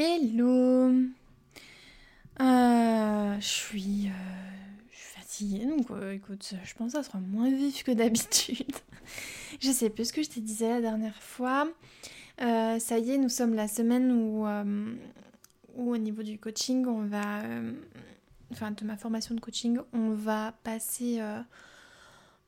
[0.00, 0.92] Hello
[2.40, 4.08] euh, Je suis,
[4.90, 8.72] fatiguée, donc écoute, je pense que ça sera moins vif que d'habitude.
[9.60, 11.68] je sais plus ce que je te disais la dernière fois.
[12.38, 14.46] ça y est, nous sommes la semaine où,
[15.74, 17.42] où au niveau du coaching, on va
[18.52, 21.40] enfin de ma formation de coaching, on va passer euh,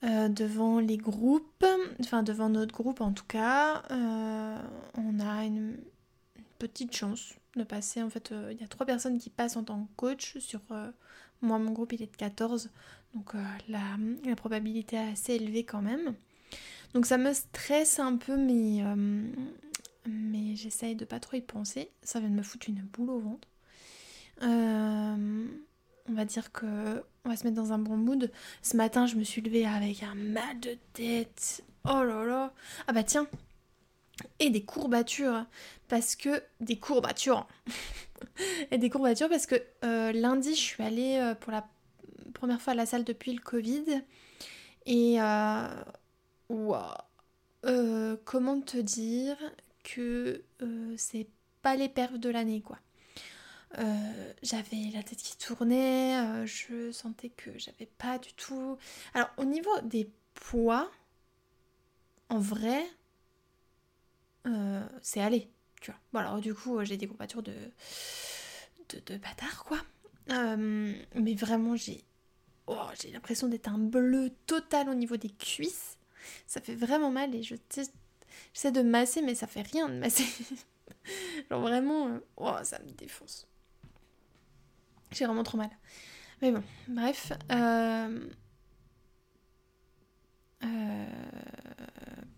[0.05, 1.67] euh, devant les groupes,
[2.01, 3.83] enfin devant notre groupe en tout cas.
[3.91, 4.59] Euh,
[4.97, 5.77] on a une,
[6.61, 8.03] petite chance de passer.
[8.03, 10.39] En fait, il y a trois personnes qui passent en tant que coach.
[10.39, 10.61] Sur
[11.43, 12.71] moi, mon groupe il est de 14,
[13.15, 13.33] donc
[13.69, 16.15] la, la, probabilité est assez élevée quand même.
[16.95, 18.85] Donc ça me stresse un peu, mais,
[20.07, 21.91] mais j'essaye de pas trop y penser.
[22.03, 23.49] Ça vient de me foutre une boule au ventre.
[24.43, 25.47] Euh,
[26.09, 28.31] on va dire que on va se mettre dans un bon mood.
[28.63, 31.63] Ce matin, je me suis levée avec un mal de tête.
[31.85, 32.53] Oh là là.
[32.87, 33.27] Ah bah tiens.
[34.39, 35.47] Et des courbatures
[35.91, 37.47] parce que des courbatures.
[38.71, 41.69] et des courbatures parce que euh, lundi, je suis allée euh, pour la
[42.33, 44.03] première fois à la salle depuis le Covid
[44.87, 45.69] et euh,
[47.67, 49.37] euh comment te dire
[49.83, 50.43] que
[50.97, 51.27] c'est
[51.61, 52.79] pas les perfs de l'année quoi.
[54.43, 58.79] J'avais la tête qui tournait, je sentais que j'avais pas du tout.
[59.15, 60.91] Alors au niveau des poids,
[62.29, 62.83] en vrai,
[65.03, 65.93] c'est allé, tu.
[66.13, 67.55] Bon alors du coup j'ai des courbatures de,
[68.91, 69.79] de, de bâtard quoi.
[70.29, 72.05] mais vraiment j'ai
[72.67, 75.99] oh, j'ai l'impression d'être un bleu total au niveau des cuisses.
[76.47, 77.55] Ça fait vraiment mal et je
[78.53, 80.27] j'essaie de masser mais ça fait rien de masser.
[81.51, 83.47] Genre vraiment, oh, ça me défonce.
[85.13, 85.71] J'ai vraiment trop mal.
[86.43, 87.33] Mais bon, bref.
[87.51, 88.29] Euh,
[90.65, 91.07] euh,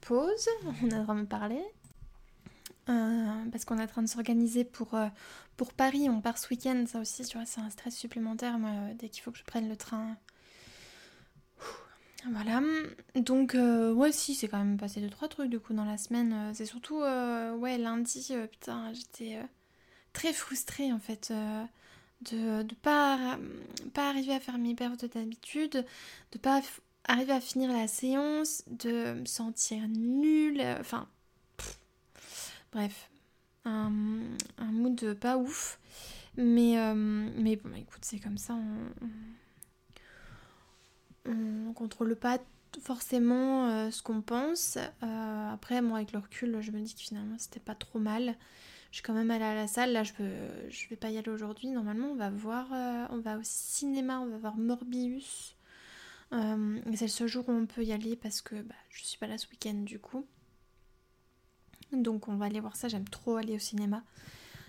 [0.00, 0.48] pause,
[0.82, 1.60] on a vraiment parlé.
[2.88, 4.98] Euh, parce qu'on est en train de s'organiser pour,
[5.56, 8.70] pour Paris, on part ce week-end, ça aussi, tu vois, c'est un stress supplémentaire, moi,
[8.94, 10.16] dès qu'il faut que je prenne le train.
[12.30, 12.60] Voilà,
[13.16, 16.52] donc ouais si c'est quand même passé deux trois trucs du coup dans la semaine.
[16.54, 19.40] c'est surtout ouais lundi, putain j'étais
[20.12, 21.32] très frustrée en fait
[22.30, 23.38] de ne pas,
[23.94, 25.84] pas arriver à faire mes perfs d'habitude,
[26.32, 26.62] de pas
[27.04, 31.08] arriver à finir la séance, de me sentir nulle, enfin,
[32.72, 33.10] bref,
[33.64, 33.90] un,
[34.58, 35.78] mood pas ouf.
[36.36, 38.54] Mais, euh, mais bon, écoute, c'est comme ça,
[41.26, 42.38] on, on, contrôle pas
[42.80, 44.78] forcément euh, ce qu'on pense.
[45.02, 48.36] Euh, après, moi, avec le recul, je me dis que finalement, c'était pas trop mal
[48.90, 49.92] je suis quand même allée à la salle.
[49.92, 50.28] Là, je peux,
[50.68, 51.70] je vais pas y aller aujourd'hui.
[51.70, 52.66] Normalement, on va voir,
[53.08, 55.56] on va au cinéma, on va voir Morbius.
[56.30, 59.26] C'est le seul jour où on peut y aller parce que bah, je suis pas
[59.26, 60.26] là ce week-end du coup.
[61.92, 62.88] Donc on va aller voir ça.
[62.88, 64.02] J'aime trop aller au cinéma.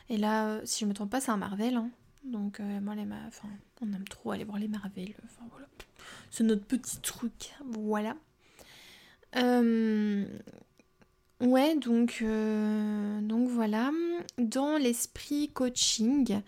[0.09, 1.75] Et là, euh, si je me trompe pas, c'est un Marvel.
[1.75, 1.89] Hein.
[2.23, 3.49] Donc moi, les enfin,
[3.81, 5.13] on aime trop aller voir les Marvel.
[5.51, 5.67] Voilà,
[6.31, 7.53] c'est notre petit truc.
[7.65, 8.15] Voilà.
[11.43, 13.91] Ouais, donc, euh, donc voilà.
[14.37, 16.41] Dans l'esprit coaching,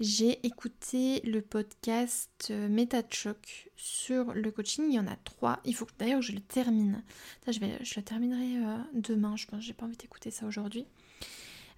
[0.00, 4.86] j'ai écouté le podcast euh, Méta Choc sur le coaching.
[4.88, 5.60] Il y en a trois.
[5.64, 7.02] Il faut que d'ailleurs je le termine.
[7.44, 9.36] Ça, je, vais, je le terminerai euh, demain.
[9.36, 10.86] Je pense j'ai pas envie d'écouter ça aujourd'hui.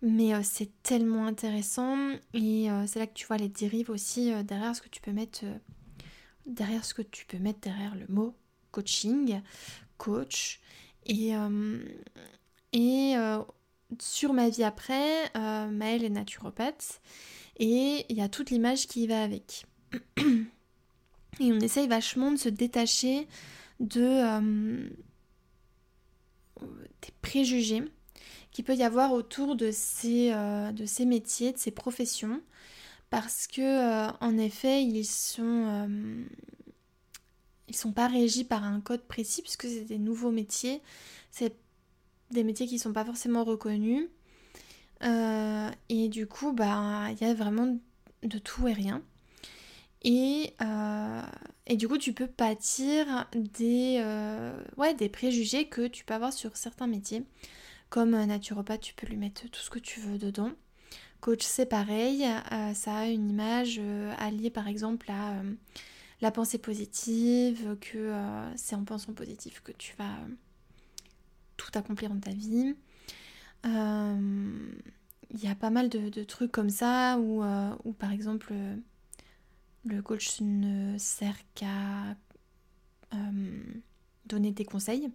[0.03, 1.97] Mais c'est tellement intéressant.
[2.33, 5.45] Et c'est là que tu vois les dérives aussi derrière ce que tu peux mettre.
[6.47, 8.35] derrière ce que tu peux mettre derrière le mot
[8.71, 9.43] coaching,
[9.99, 10.61] coach.
[11.05, 11.35] Et,
[12.73, 13.43] et euh,
[13.99, 17.01] sur ma vie après, euh, Maëlle est naturopathe
[17.61, 19.67] et il y a toute l'image qui va avec.
[21.41, 23.29] Et on essaye vachement de se détacher
[23.79, 24.91] de euh,
[26.61, 27.85] des préjugés
[28.51, 30.35] qu'il peut y avoir autour de ces,
[30.85, 32.43] ces métiers, de ces professions,
[33.09, 36.27] parce que en effet ils sont
[37.71, 40.83] ils sont pas régis par un code précis puisque c'est des nouveaux métiers.
[41.31, 41.55] C'est
[42.33, 44.09] des métiers qui sont pas forcément reconnus.
[45.03, 47.79] Euh, et du coup, bah, il y a vraiment
[48.23, 49.03] de tout et rien.
[50.03, 51.23] Et, euh,
[51.71, 56.57] du coup, tu peux pâtir des, euh, ouais, des préjugés que tu peux avoir sur
[56.57, 57.25] certains métiers.
[57.91, 60.53] Comme naturopathe, tu peux lui mettre tout ce que tu veux dedans.
[61.21, 62.25] Coach, c'est pareil.
[62.75, 63.81] ça a une image
[64.19, 65.43] alliée, par exemple, à
[66.21, 68.15] la pensée positive, que
[68.57, 70.17] c'est en pensant positif que tu vas
[71.57, 72.75] tout accomplir dans ta vie.
[73.65, 74.73] Il euh,
[75.35, 78.55] y a pas mal de, trucs comme ça où, euh, par exemple
[79.87, 82.17] le coach ne sert qu'à
[83.15, 83.63] euh,
[84.27, 85.11] donner des conseils.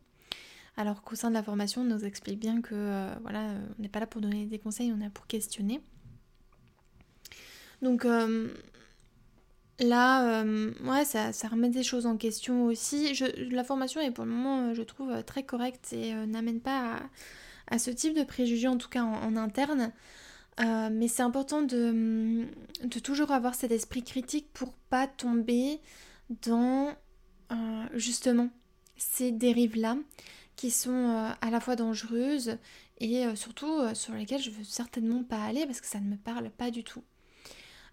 [0.77, 3.47] Alors qu'au sein de la formation, on nous explique bien que voilà,
[3.77, 5.81] on n'est pas là pour donner des conseils, on est là pour questionner.
[7.81, 8.05] Donc
[9.79, 10.43] là,
[10.83, 13.13] ouais, ça, remet des choses en question aussi.
[13.51, 16.99] La formation est pour le moment, je trouve, très correcte et n'amène pas
[17.67, 19.91] à, ce type de préjugés, en tout cas en, interne.
[20.59, 22.45] mais c'est important de,
[22.83, 25.79] de, toujours avoir cet esprit critique pour pas tomber
[26.29, 26.95] dans
[27.93, 28.49] justement
[28.97, 29.97] ces dérives-là
[30.55, 32.57] qui sont euh, à la fois dangereuses
[32.99, 36.09] et euh, surtout euh, sur lesquelles je veux certainement pas aller parce que ça ne
[36.09, 37.03] me parle pas du tout.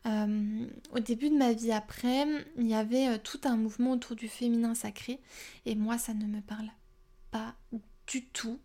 [0.05, 2.27] au début de ma vie après,
[2.57, 5.21] il y avait tout un mouvement autour du féminin sacré
[5.67, 6.71] et moi ça ne me parle
[7.31, 7.55] pas
[8.07, 8.59] du tout.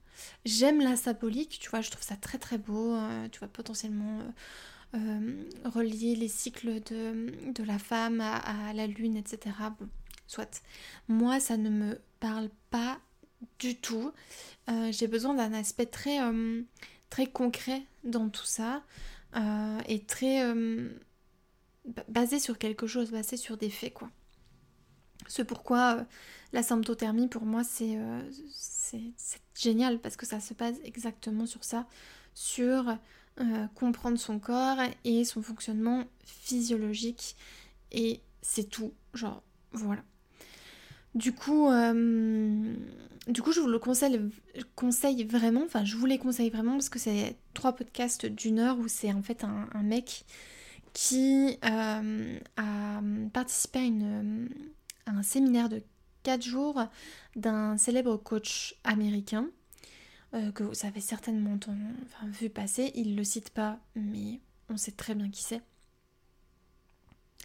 [0.45, 2.97] J'aime la symbolique, tu vois, je trouve ça très très beau,
[3.31, 4.21] tu vois, potentiellement
[5.65, 9.55] relier les cycles de, la femme à, la lune, etc.
[9.79, 9.87] Bon,
[10.27, 10.61] soit.
[11.07, 12.99] Moi ça ne me parle pas
[13.59, 14.11] du tout.
[14.69, 16.61] Euh, j'ai besoin d'un aspect très, euh,
[17.09, 18.83] très concret dans tout ça
[19.35, 20.43] euh, et très
[22.07, 24.09] basé sur quelque chose, basé sur des faits quoi.
[25.27, 26.05] C'est pourquoi
[26.53, 27.97] la symptothermie pour moi c'est
[29.55, 31.87] génial parce que ça se base exactement sur ça,
[32.33, 32.97] sur
[33.75, 37.35] comprendre son corps et son fonctionnement physiologique
[37.91, 40.03] et c'est tout, genre voilà.
[41.15, 42.75] Du coup, euh,
[43.27, 44.19] du coup, je vous le conseille,
[44.75, 48.77] conseille vraiment, enfin je vous les conseille vraiment parce que c'est trois podcasts d'une heure
[48.77, 50.25] où c'est en fait un, mec
[50.93, 53.01] qui euh, a
[53.33, 54.49] participé à, une,
[55.07, 55.81] un séminaire de
[56.23, 56.81] quatre jours
[57.35, 59.49] d'un célèbre coach américain
[60.33, 61.57] euh, que vous avez certainement
[62.25, 62.91] vu passer.
[62.95, 65.61] Il ne le cite pas, mais on sait très bien qui c'est.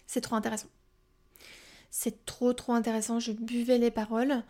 [0.07, 0.67] C'est trop intéressant.
[1.91, 4.43] C'est trop trop intéressant, je buvais les paroles.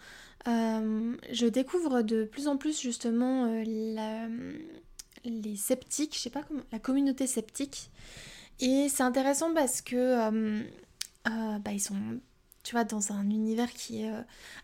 [0.49, 4.59] Euh, je découvre de plus en plus justement euh,
[5.25, 7.91] les sceptiques, je sais pas comment, la communauté sceptique.
[8.61, 10.63] Et c'est intéressant parce que
[11.25, 12.21] bah, ils sont,
[12.63, 14.13] tu vois, dans un univers qui est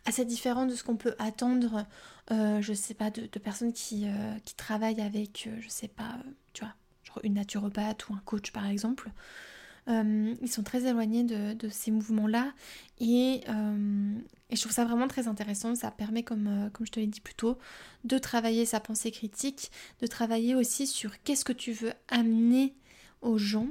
[0.04, 1.86] assez différent de ce qu'on peut attendre,
[2.30, 4.06] je sais pas, de, personnes qui,
[4.44, 6.16] qui, travaillent avec, je sais pas,
[6.52, 9.10] tu vois, genre une naturopathe ou un coach par exemple.
[9.88, 12.52] Euh, ils sont très éloignés de, ces mouvements-là
[13.00, 14.18] euh,
[14.50, 15.74] et, je trouve ça vraiment très intéressant.
[15.74, 17.58] Ça permet, comme, euh, comme je te l'ai dit plus tôt,
[18.04, 19.70] de travailler sa pensée critique,
[20.00, 22.74] de travailler aussi sur qu'est-ce que tu veux amener
[23.22, 23.68] aux gens,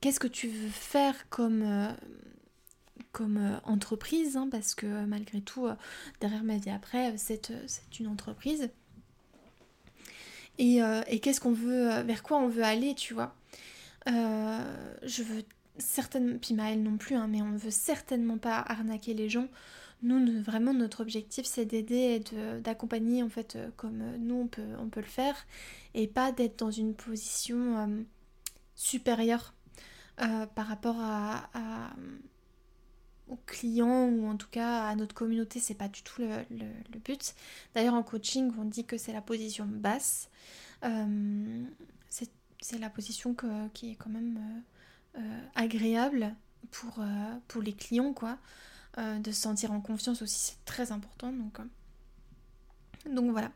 [0.00, 1.94] qu'est-ce que tu veux faire comme,
[3.12, 5.66] comme entreprise, hein, parce que malgré tout,
[6.20, 7.50] derrière ma vie après, c'est
[7.98, 8.70] une entreprise.
[10.58, 13.34] Et, et qu'est-ce qu'on veut, vers quoi on veut aller, tu vois?
[14.08, 15.42] Euh, je veux
[15.78, 19.48] certainement, puis Maëlle non plus, hein, mais on ne veut certainement pas arnaquer les gens.
[20.02, 24.62] Nous, vraiment, notre objectif, c'est d'aider et d'accompagner, en fait, euh, comme nous, on peut,
[24.78, 25.46] on peut le faire,
[25.94, 28.02] et pas d'être dans une position euh,
[28.74, 29.54] supérieure
[30.54, 31.48] par rapport à,
[33.30, 37.34] aux clients ou en tout cas à notre communauté, c'est pas du tout le, but.
[37.74, 40.28] D'ailleurs, en coaching, on dit que c'est la position basse.
[42.08, 42.30] c'est
[42.60, 43.34] c'est la position
[43.72, 44.38] qui est quand même
[45.16, 46.34] euh, euh, agréable
[46.70, 48.38] pour, euh, pour les clients, quoi.
[48.98, 51.32] de se sentir en confiance aussi, c'est très important.
[53.06, 53.50] Donc voilà.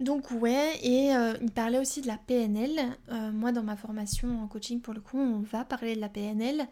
[0.00, 2.96] Donc ouais, et il parlait aussi de la PNL.
[3.32, 6.66] moi, dans ma formation en coaching, pour le coup, on va parler de la PNL.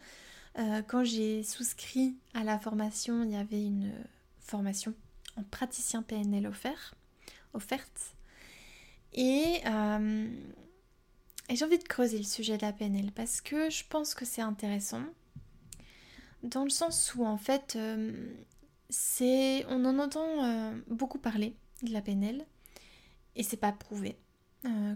[0.87, 3.91] quand j'ai souscrit à la formation, il y avait une
[4.39, 4.93] formation
[5.37, 6.95] en praticien PNL offert,
[7.53, 8.15] offerte.
[9.17, 10.27] Euh,
[11.49, 14.25] et, j'ai envie de creuser le sujet de la PNL parce que je pense que
[14.25, 15.03] c'est intéressant.
[16.43, 18.33] Dans le sens où en fait, euh,
[19.69, 22.45] on en entend euh, beaucoup parler de la PNL
[23.35, 24.17] et c'est pas prouvé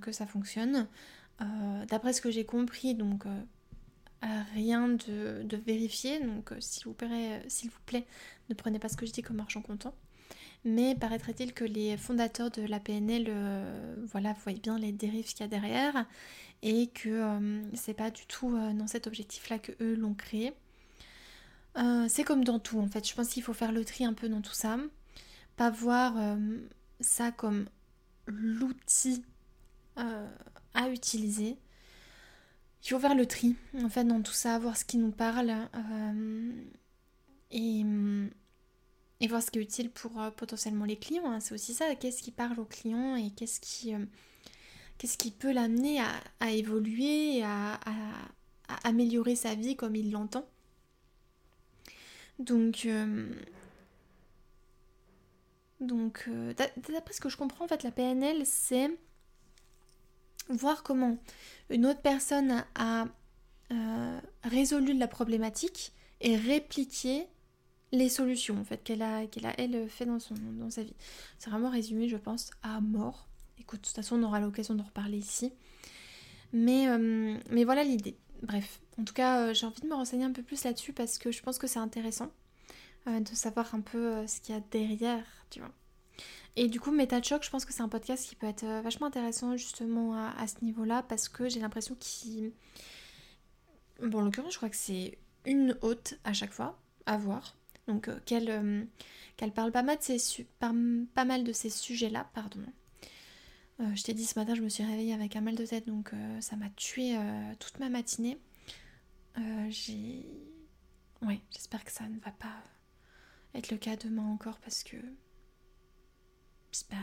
[0.01, 0.87] que ça fonctionne.
[1.87, 3.25] D'après ce que j'ai compris, donc
[4.53, 8.05] rien de, de, vérifié, donc s'il vous, plaît,
[8.49, 9.95] ne prenez pas ce que je dis comme argent comptant
[10.65, 15.41] mais paraîtrait-il que les fondateurs de la PNL euh, voilà, voient bien les dérives qu'il
[15.41, 16.05] y a derrière
[16.63, 20.53] et que euh, c'est pas du tout euh, dans cet objectif-là que eux l'ont créé.
[22.09, 24.27] c'est comme dans tout en fait, je pense qu'il faut faire le tri un peu
[24.27, 24.77] dans tout ça,
[25.55, 26.15] pas voir
[26.99, 27.67] ça comme
[28.27, 29.23] l'outil
[29.95, 31.57] à utiliser.
[32.83, 35.53] Il faut faire le tri en fait dans tout ça, voir ce qui nous parle
[37.51, 37.83] et
[39.21, 41.31] et voir ce qui est utile pour euh, potentiellement les clients.
[41.31, 41.39] Hein.
[41.39, 44.05] C'est aussi ça, qu'est-ce qui parle aux clients et qu'est-ce qui, euh,
[45.39, 45.99] peut l'amener
[46.39, 47.79] à, évoluer, à,
[48.83, 50.47] améliorer sa vie comme il l'entend.
[52.39, 52.87] Donc,
[55.91, 58.89] euh, donc d'après ce que je comprends, en fait, la PNL, c'est
[60.49, 61.17] voir comment
[61.69, 63.05] une autre personne a
[63.71, 67.27] euh, résolu la problématique et répliquer
[67.91, 70.95] les solutions en fait qu'elle a, a elle fait dans, son, dans sa vie.
[71.39, 73.27] C'est vraiment résumé je pense à mort.
[73.59, 75.51] Écoute, de toute façon on aura l'occasion d'en reparler ici.
[76.53, 78.17] Mais, euh, mais voilà l'idée.
[78.43, 81.31] Bref, en tout cas j'ai envie de me renseigner un peu plus là-dessus parce que
[81.31, 82.31] je pense que c'est intéressant
[83.07, 85.71] de savoir un peu ce qu'il y a derrière, tu vois.
[86.57, 88.81] Et du coup, Meta Choc, je pense que c'est un podcast qui peut être euh,
[88.81, 92.53] vachement intéressant justement à, ce niveau-là parce que j'ai l'impression qu'il.
[94.01, 97.55] Bon, en l'occurrence, je crois que c'est une hôte à chaque fois à voir.
[97.87, 98.85] Donc, euh, euh,
[99.37, 102.61] qu'elle parle pas mal de ces, pas mal de ces sujets-là, pardon.
[103.79, 106.11] je t'ai dit ce matin, je me suis réveillée avec un mal de tête, donc
[106.39, 107.15] ça m'a tué
[107.59, 108.39] toute ma matinée.
[109.69, 110.25] j'ai.
[111.21, 112.63] Ouais, j'espère que ça ne va pas
[113.55, 114.97] être le cas demain encore parce que
[116.89, 116.97] bah,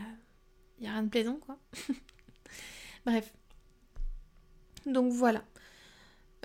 [0.79, 1.59] il n'y a rien de plaisant, quoi.
[3.07, 3.33] Bref.
[4.87, 5.45] Donc voilà.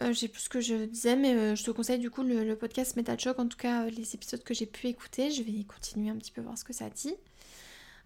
[0.02, 2.56] Euh, j'ai plus ce que je disais, mais euh, je te conseille du coup le,
[2.56, 5.32] podcast Metal Shock, en tout cas euh, les épisodes que j'ai pu écouter.
[5.32, 7.16] Je vais continuer un petit peu voir ce que ça dit.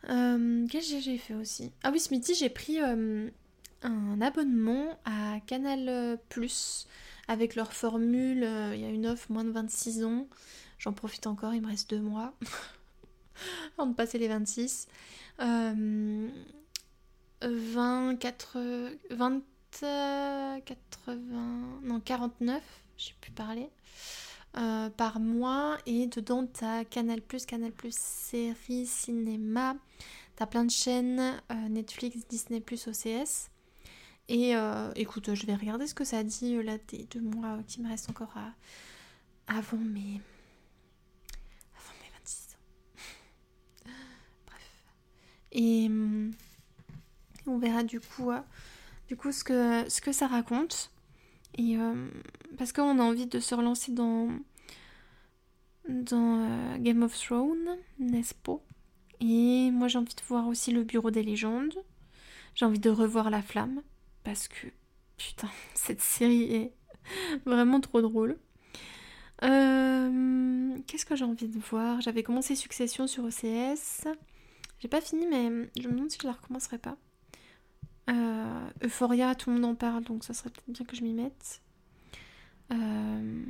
[0.03, 1.72] Qu'est-ce que j'ai fait aussi?
[1.84, 6.88] Ah oui, ce midi, j'ai pris un abonnement à Canal Plus
[7.27, 8.48] avec leur formule.
[8.74, 10.27] Il y a une offre moins de 26 ans.
[10.81, 12.33] J'en profite encore, il me reste deux mois.
[13.77, 14.88] avant de passer les 26.
[15.39, 16.31] 20,
[18.17, 18.57] 4,
[19.11, 22.63] 20, 80, non 49,
[22.97, 23.69] j'ai pu parler,
[24.57, 25.77] euh, par mois.
[25.85, 29.75] Et dedans, t'as Canal+, Canal+, séries, cinéma,
[30.35, 33.51] t'as plein de chaînes, euh, Netflix, Disney+, OCS.
[34.29, 37.81] Et euh, écoute, je vais regarder ce que ça dit là des deux mois qui
[37.81, 38.53] me restent encore à...
[39.47, 40.21] avant mes
[45.51, 46.31] Et hum,
[47.48, 48.39] on verra du coup, euh,
[49.08, 50.91] du coup ce, que, ça raconte.
[51.58, 52.08] Et euh,
[52.58, 54.29] parce qu'on a envie de se relancer dans,
[55.89, 58.60] euh, Game of Thrones, n'est-ce pas?
[59.20, 61.75] Et moi j'ai envie de voir aussi le Bureau des légendes.
[62.55, 63.81] J'ai envie de revoir La Flamme.
[64.24, 64.67] Parce que,
[65.17, 66.74] putain, cette série est
[67.46, 68.38] vraiment trop drôle.
[69.41, 72.01] Qu'est-ce que j'ai envie de voir?
[72.01, 74.05] J'avais commencé Succession sur OCS.
[74.81, 76.97] J'ai pas fini, mais je me demande si je la recommencerai pas.
[78.09, 81.13] Euh, Euphoria, tout le monde en parle, donc ça serait peut-être bien que je m'y
[81.13, 81.61] mette.
[82.71, 83.43] Euh,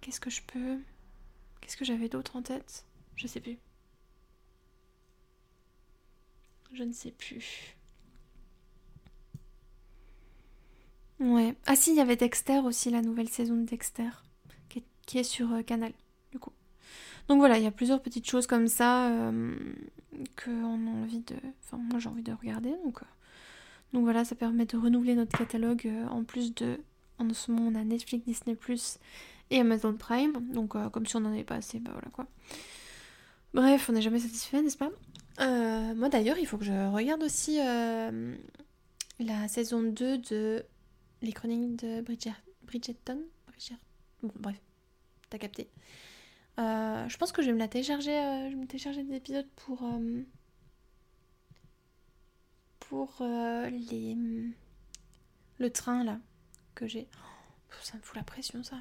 [0.00, 0.78] qu'est-ce que je peux.
[1.60, 2.86] Qu'est-ce que j'avais d'autre en tête?
[3.16, 3.58] Je sais plus.
[6.72, 7.76] Je ne sais plus.
[11.20, 11.54] Ouais.
[11.66, 14.10] Ah si, il y avait Dexter aussi, la nouvelle saison de Dexter,
[15.06, 15.92] qui est, sur euh, Canal.
[17.28, 19.54] Donc voilà, il y a plusieurs petites choses comme ça euh,
[20.42, 21.36] qu'on a envie de.
[21.64, 22.70] Enfin, moi j'ai envie de regarder.
[22.84, 23.06] Donc, euh,
[23.92, 25.82] donc voilà, ça permet de renouveler notre catalogue.
[25.86, 26.80] Euh, en plus de.
[27.18, 28.56] En ce moment, on a Netflix, Disney
[29.50, 30.32] et Amazon Prime.
[30.52, 32.26] Donc comme si on n'en avait pas assez, bah voilà quoi.
[33.54, 34.90] Bref, on n'est jamais satisfait, n'est-ce pas?
[35.94, 37.56] Moi d'ailleurs, il faut que je regarde aussi
[39.18, 40.64] la saison 2 de
[41.22, 42.34] Les Chroniques de Bridget...
[42.62, 43.18] Bridgerton.
[43.48, 43.74] Bridger...
[44.22, 44.60] Bon, bref,
[45.28, 45.68] t'as capté.
[46.58, 48.18] Euh, je pense que je vais me la télécharger.
[48.18, 49.82] Euh, je vais me télécharger des épisodes pour.
[49.84, 50.22] Euh,
[52.80, 54.16] pour les.
[55.58, 56.18] Le train là.
[56.74, 57.08] Que j'ai.
[57.14, 58.76] Oh, ça me fout la pression ça.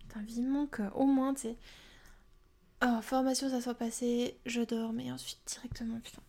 [0.00, 1.56] Putain, vivement que au moins, tu sais.
[2.82, 4.38] Oh, formation, ça soit passé.
[4.46, 6.22] Je dors, mais ensuite directement, putain.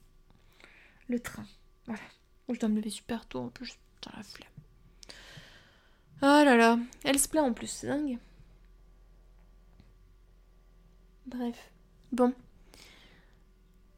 [1.08, 1.46] Le train.
[1.86, 2.02] Voilà.
[2.50, 3.78] je dois me lever super tôt en plus.
[3.96, 4.50] Putain, la flemme.
[6.24, 6.80] Oh là là.
[7.04, 8.20] Elle se plaît en plus, c'est dingue.
[11.32, 11.72] Bref.
[12.12, 12.34] Bon.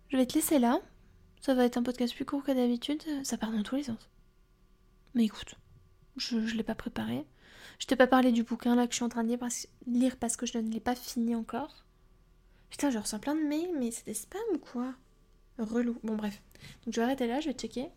[0.09, 0.79] Je vais te laisser là.
[1.41, 3.01] Ça va être un podcast plus court que d'habitude.
[3.23, 4.09] Ça part dans tous les sens.
[5.15, 5.55] Mais écoute,
[6.15, 7.25] je ne l'ai pas préparé.
[7.79, 9.29] Je t'ai pas parlé du bouquin là que je suis en train de
[9.87, 11.83] lire parce, que je ne l'ai pas fini encore.
[12.69, 14.93] Putain, je reçois plein de mails, mais c'est des spams ou quoi?
[15.57, 15.99] Relou.
[16.03, 16.41] Bon, bref.
[16.85, 17.89] Donc je vais arrêter là, je vais checker.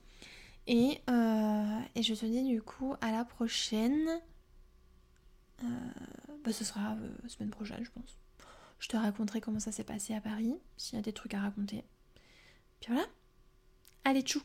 [0.67, 4.09] Et, euh, et je te dis du coup à la prochaine.
[5.63, 5.67] Euh,
[6.45, 8.19] bah, ce sera euh, semaine prochaine, je pense.
[8.79, 11.41] Je te raconterai comment ça s'est passé à Paris, s'il y a des trucs à
[11.41, 11.85] raconter.
[12.81, 13.07] Puis voilà.
[14.05, 14.43] Allez, tchou